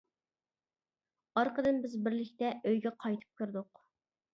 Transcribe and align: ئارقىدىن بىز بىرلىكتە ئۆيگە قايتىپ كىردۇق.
ئارقىدىن 1.41 1.85
بىز 1.85 1.95
بىرلىكتە 2.09 2.53
ئۆيگە 2.59 2.97
قايتىپ 3.05 3.41
كىردۇق. 3.43 3.89